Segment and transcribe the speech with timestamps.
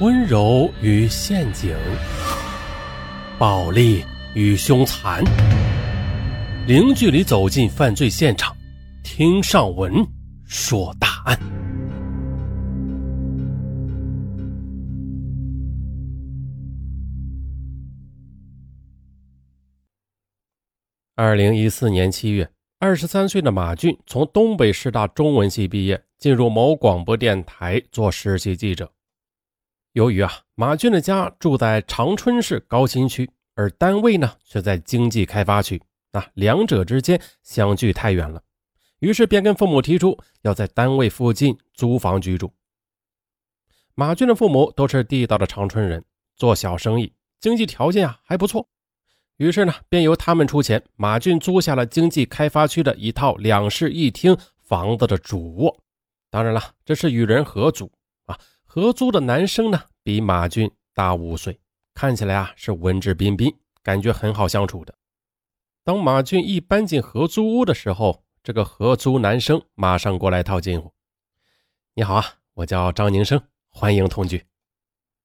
[0.00, 1.72] 温柔与陷阱，
[3.38, 5.22] 暴力与凶残，
[6.66, 8.56] 零距离走进犯罪现场，
[9.04, 10.04] 听上文
[10.44, 11.38] 说大案。
[21.14, 22.50] 二零一四年七月，
[22.80, 28.90] 二十三岁的马俊从东北师大中文系毕业，进入某广播电台做实习记者。
[29.94, 35.80] 由于啊，马俊的家住在长春市高新区，而单位呢却在经济开发区，
[36.10, 38.42] 那两者之间相距太远了，
[38.98, 42.52] 于是便跟父母提出要在单位附近租房居住。
[43.94, 46.04] 马俊的父母都是地道的长春人，
[46.34, 48.68] 做小生意，经济条件啊还不错，
[49.36, 55.78] 于是呢便由他们出钱，马俊租下了经济开发区的一套两室一厅房子的主卧。
[56.30, 57.92] 当然了，这是与人合租。
[58.74, 61.60] 合租的男生呢，比马俊大五岁，
[61.94, 63.54] 看起来啊是文质彬彬，
[63.84, 64.92] 感觉很好相处的。
[65.84, 70.92] 当马俊一搬进合租屋的时候，这个合租男生马上过来套近乎
[71.94, 74.44] ：“你好啊，我叫张宁生，欢迎同居。”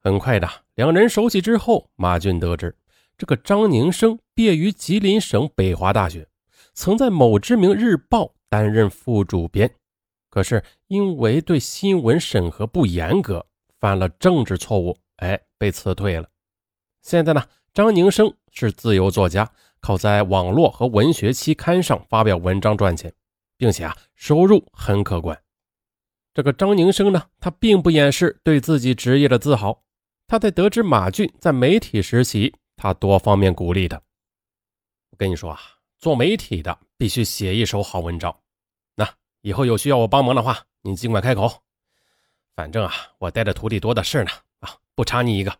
[0.00, 2.78] 很快的，两人熟悉之后，马俊得知
[3.18, 6.28] 这个张宁生毕业于吉林省北华大学，
[6.74, 9.68] 曾在某知名日报担任副主编。
[10.32, 13.46] 可是因为对新闻审核不严格，
[13.78, 16.26] 犯了政治错误，哎，被辞退了。
[17.02, 23.12] 现在呢，张宁生是自由作家，靠在网络和文学期刊上发表文章赚钱，
[23.58, 25.38] 并且啊，收入很可观。
[26.32, 29.84] 这个张宁生呢，他并不掩饰对自己职业的自豪。
[30.26, 34.00] 他在得知马俊在媒体实习，他多方面鼓励他。
[35.10, 35.60] 我跟你说啊，
[35.98, 38.34] 做媒体的必须写一手好文章。
[38.94, 41.62] 那以后有需要我帮忙的话，你尽管开口。
[42.54, 45.56] 反正啊，我带的徒弟多的是呢，啊，不差你一个。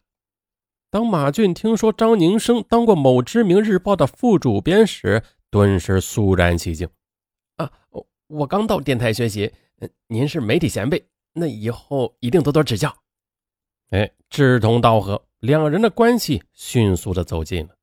[0.90, 6.88] 当马俊听说张宁生当过某知名日报的副主编时，顿时肃然起敬。
[7.56, 7.70] 啊，
[8.28, 9.52] 我刚到电台学习，
[10.06, 12.94] 您是媒体前辈，那以后一定多多指教。
[13.90, 17.74] 哎，志同道合，两人的关系迅速的走近了。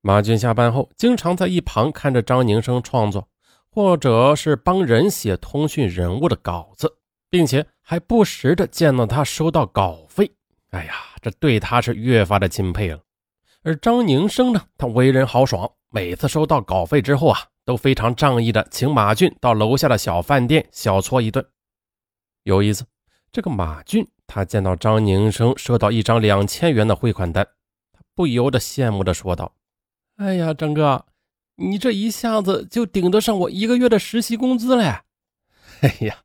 [0.00, 3.28] 马俊下班后，经常在一旁看着张宁生创作。
[3.72, 6.92] 或者是帮人写通讯人物的稿子，
[7.28, 10.30] 并且还不时的见到他收到稿费，
[10.70, 13.00] 哎呀，这对他是越发的钦佩了。
[13.62, 21.46] 而张宁生呢，他为人豪爽，每次收到稿费之后啊，都非常仗义的请马俊到楼下的小饭店小搓一顿。
[22.42, 22.84] 有一次，
[23.30, 27.46] 这个马俊他见到张宁生收到一张两千元的汇款单，
[27.92, 29.52] 他不由得羡慕的说道
[30.16, 31.04] ：“哎呀，张哥。”
[31.60, 34.84] 你这一下子就顶得上我一个月的实习工资嘞！
[35.82, 36.16] 哎呀，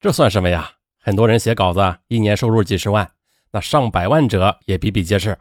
[0.00, 0.70] 这算什么呀？
[0.98, 3.10] 很多人写稿子，一年收入几十万，
[3.50, 5.36] 那上百万者也比比皆是。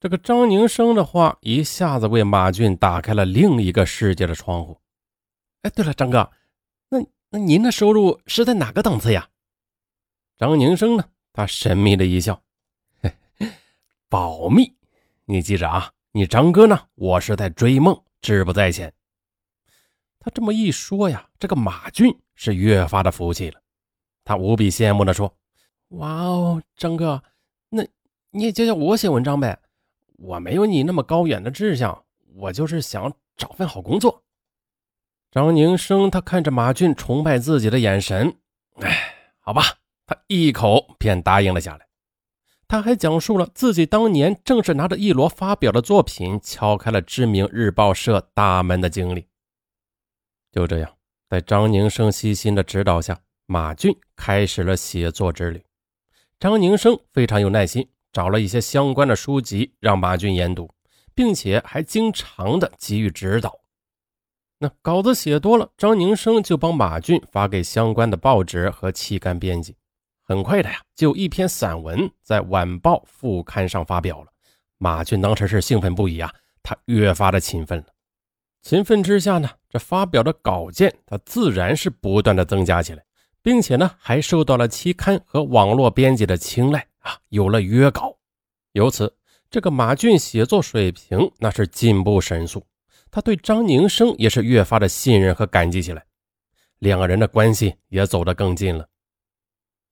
[0.00, 4.80] 这个张宁生的话一下子为马俊打开了另一个世界的窗户。
[5.62, 6.30] 哎，对了，张哥，
[6.88, 6.98] 那
[7.30, 9.28] 那您的收入是在哪个档次呀？
[10.36, 11.04] 张宁生呢？
[11.32, 12.42] 他神秘的一笑，
[14.08, 14.74] 保密，
[15.26, 16.88] 你记着啊，你张哥呢？
[16.96, 18.03] 我是在追梦。
[18.24, 18.90] 志不在浅，
[20.18, 23.60] 他这么一说呀，这个马俊是越发的服气了。
[24.24, 25.36] 他无比羡慕的说
[26.00, 27.22] ：“哇哦，张哥，
[27.68, 27.86] 那
[28.30, 29.60] 你也教教我写文章呗？
[30.16, 32.02] 我没有你那么高远的志向，
[32.36, 34.24] 我就是想找份好工作。”
[35.30, 38.38] 张宁生他看着马俊崇拜自己的眼神，
[38.76, 39.62] 哎，好吧，
[40.06, 41.86] 他一口便答应了下来。
[42.74, 49.28] 他还讲述了自己当年正是拿着一摞发表的作品敲开了知名日报社大门的经历。
[50.50, 50.92] 就这样，
[51.30, 55.62] 在张宁生细心的指导下，马俊开始了写作之旅。
[56.40, 60.68] 张宁生非常有耐心，找了一些相关的书籍让马俊研读，
[61.14, 63.60] 并且还经常的给予指导。
[64.58, 69.76] 那稿子写多了，张宁生就帮马俊发给相关的报纸和期刊编辑。
[70.26, 74.28] 很快的呀，就一篇散文在晚报副刊上发表了。
[74.78, 76.32] 马俊当时是兴奋不已啊，
[76.62, 77.84] 他越发的勤奋了。
[78.62, 83.04] 勤奋之下呢，这发表的稿件他自然是不断的增加起来，
[83.42, 88.16] 并且呢，还受到了期刊和网络编辑的青睐啊，有了约稿。
[88.72, 89.14] 由此，
[89.50, 92.64] 这个马俊写作水平那是进步神速。
[93.10, 96.02] 他对张宁生也是越发的信任和感激起来，
[96.78, 98.88] 两个人的关系也走得更近了。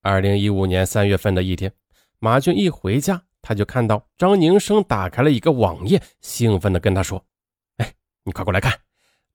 [0.05, 1.73] 二零一五年三月份的一天，
[2.19, 7.25] 马俊一回家，他就看到张宁生打开了一个网页，兴奋地跟他说
[7.79, 7.95] ：“哎，
[8.25, 8.77] 你快过来看，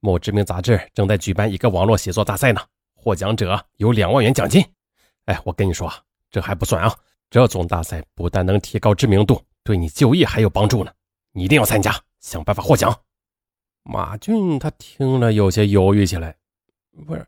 [0.02, 2.62] 某知名杂志正在举办一个网络写作大赛呢，
[2.94, 4.62] 获奖者有两万元奖金。
[5.24, 5.90] 哎，我跟你说，
[6.30, 6.94] 这还不算啊，
[7.30, 10.92] 这种大赛不但能提高知名度，对你就业还有帮助呢。
[11.32, 12.94] 你一定要参加，想办法获奖。”
[13.84, 16.36] 马俊他听了有些犹豫起来，
[17.06, 17.26] 不是，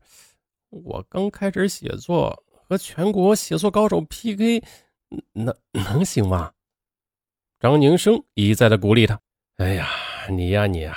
[0.72, 4.64] 我刚开始写作，和全国写作高手 PK，
[5.34, 6.52] 能能行吗？
[7.60, 9.20] 张宁生一再的鼓励他。
[9.58, 9.90] 哎呀，
[10.30, 10.96] 你呀你呀，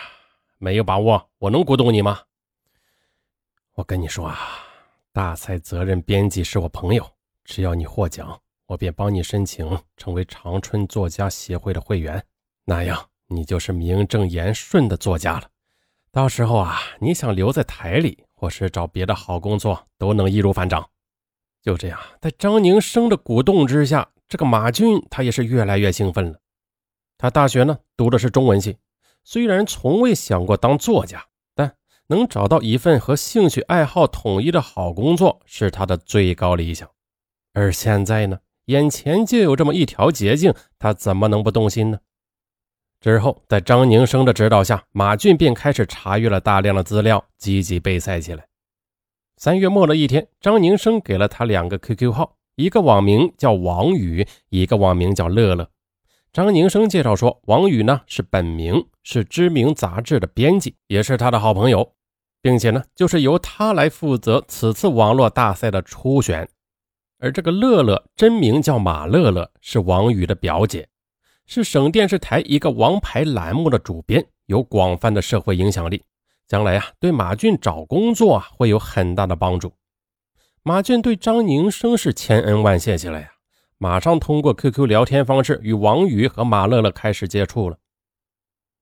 [0.59, 2.21] 没有把握，我能鼓动你吗？
[3.73, 4.39] 我跟你说啊，
[5.15, 7.11] 大赛责任编辑是我朋友，
[7.43, 9.67] 只要你获奖，我便帮你申请
[9.97, 12.23] 成为长春作家协会的会员，
[12.67, 15.49] 那样你就是名正言顺的作家了。
[16.11, 20.87] 到时候啊，你想留在台里，或是找别的好工作，都能易如反掌。
[21.63, 26.39] 就这样，在张宁生的鼓动之下，这个马俊他也是越来越兴奋了。
[27.17, 28.77] 他大学呢读的是中文系，
[29.23, 31.25] 虽然从未想过当作家，
[31.55, 31.73] 但
[32.09, 36.89] 能找到一份和兴趣爱好统一的好工作是他的最高理想。
[37.53, 42.01] 而现在呢，眼前就有这么一条捷径，他怎么能不动心呢？
[43.01, 48.47] 之后，在张宁生的指导下，马俊便开始查阅了大量的资料，积极备赛起来。
[49.43, 55.69] 三月末的一天，张宁生给了他两个 QQ 号，一个网名叫王宇，一个网名叫乐乐。
[56.33, 61.93] 张宁生介绍说，王宇呢是本名，是知名杂志的编辑，也是他的好朋友，
[62.41, 66.49] 并且呢，就是由他来负责此次网络大赛的初选。
[67.19, 70.89] 而这个乐乐真名叫马乐乐，是王宇的表姐。
[71.47, 76.05] 是省电视台一个王牌栏目的主编，有广泛的社会影响力，
[76.53, 79.73] 将来啊对马俊找工作啊会有很大的帮助。
[80.63, 83.31] 马俊对张宁生是千恩万谢起来呀，
[83.79, 87.79] 马上通过 QQ 聊天方式与王宇和马乐乐开始接触了。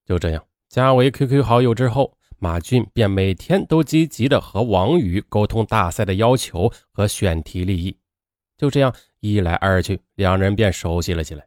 [0.04, 7.96] 就这样，加为 QQ 好友之后，马俊便每天都积极的和王宇沟通大赛的要求和选题立意。
[8.58, 11.46] 就这样一来二去，两人便熟悉了起来。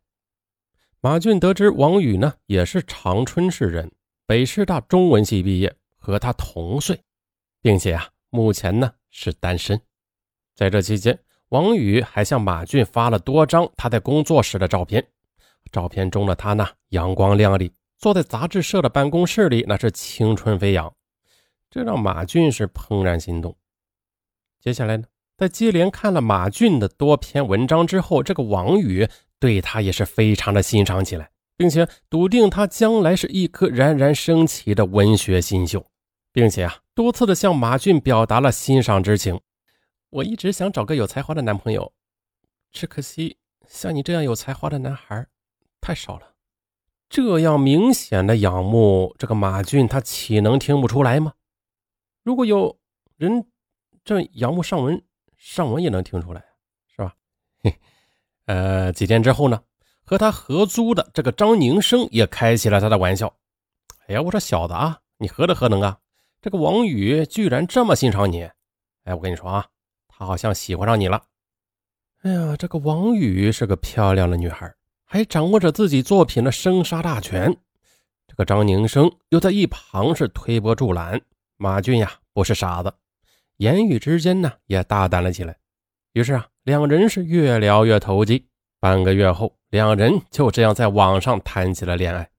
[1.02, 3.92] 马俊得知王宇呢也是长春市人，
[4.26, 7.00] 北师大中文系毕业，和他同岁，
[7.62, 9.80] 并且啊目前呢是单身。
[10.54, 11.18] 在这期间，
[11.48, 15.02] 王宇还向马俊发了多张他在工作时的照片，
[15.72, 20.94] 照片中的他呢阳光亮丽，坐在杂志社的办公室里，那是青春飞扬，
[21.70, 23.56] 这让马俊是怦然心动。
[24.60, 25.06] 接下来呢，
[25.38, 29.08] 在接连看了马俊的多篇文章之后，这个王宇。
[29.40, 35.86] 对他也是非常的欣赏起来，并且笃定他将来是一颗冉冉升起的文学新秀，
[36.34, 39.40] 并且啊，多次的向马俊表达了欣赏之情。
[40.10, 41.94] 我一直想找个有才华的男朋友，
[42.72, 43.38] 只可惜
[43.68, 45.26] 像你这样有才华的男孩
[45.80, 46.34] 太少了。
[47.08, 51.34] 这样明显的仰慕，这个马俊他岂能听不出来吗？
[52.24, 52.80] 如果有
[53.16, 53.46] 人
[54.04, 55.04] 这仰慕尚文，
[55.38, 56.44] 尚文也能听出来，
[56.88, 57.16] 是吧？
[57.64, 57.80] 嘿。
[58.46, 59.64] 呃，几天之后呢，
[60.04, 63.36] 和他合租的这个张宁生也开起了他的玩笑。
[64.08, 66.00] 哎呀，我说小子啊，你何德何能啊？
[66.44, 68.42] 这个王宇居然这么欣赏你。
[69.06, 69.66] 哎，我跟你说啊，
[70.10, 71.24] 他好像喜欢上你了。
[72.24, 74.70] 哎呀，这个王宇是个漂亮的女孩，
[75.06, 77.56] 还掌握着自己作品的生杀大权。
[78.28, 81.22] 这个张宁生又在一旁是推波助澜。
[81.56, 82.94] 马俊呀，不是傻子，
[83.56, 85.58] 言语之间呢也大胆了起来。
[86.12, 86.46] 于是啊。
[86.64, 88.48] 两人是越聊越投机，
[88.80, 92.30] 半个月后，两人就这样在网上谈起了恋爱。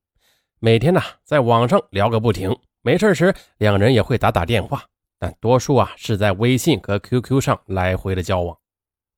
[0.60, 2.56] 每天呢，在网上聊个不停。
[2.86, 4.84] 没事时，两人也会打打电话，
[5.18, 8.54] 但多数啊是在微信和 QQ 上来回的交往。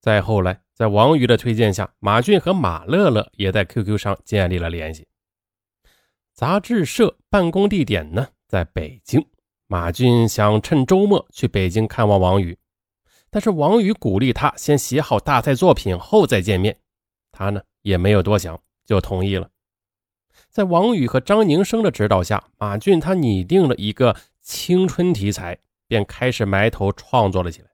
[0.01, 5.09] 再后来，在王宇的推荐下，马俊和马乐乐也在 QQ 上建立了联系。
[6.33, 9.27] 杂志社办公地点呢在北京，
[9.67, 12.57] 马俊想趁周末去北京看望王宇。
[13.31, 16.79] 但是王宇鼓励他先写好大赛作品后再见面，
[17.33, 19.51] 他呢也没有多想就同意了。
[20.57, 27.69] 在王宇和张宁生的指导下，马俊他拟定了一个青春题材，便开始埋头创作了起来。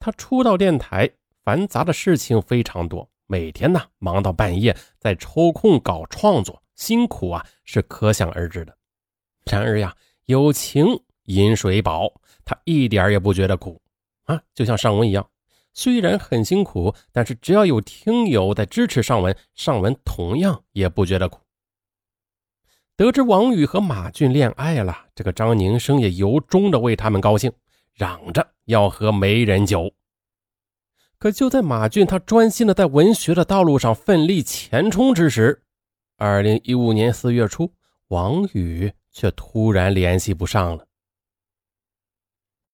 [0.00, 1.08] 他初到电台，
[1.44, 8.76] 繁杂的事情非常多，每天呢忙到半夜，再抽空搞创作，辛苦啊是可想而知的。
[9.44, 10.84] 然而呀，有情
[11.26, 12.12] 饮水饱，
[12.44, 13.80] 他一点也不觉得苦。
[14.24, 15.30] 啊，就像尚文一样，
[15.72, 21.38] 虽然很辛苦，但是只要有听友在支持尚文，尚文同样也不觉得苦。
[23.00, 27.50] 得知王宇和马俊恋爱了，这个张宁生也由衷的为他们高兴，
[27.94, 29.90] 嚷着要喝媒人酒。
[31.18, 35.62] 可就在马俊他专心的在文学的道路上奋力前冲之时，
[36.18, 37.72] 二零一五年四月初，
[38.08, 40.84] 王宇却突然联系不上了。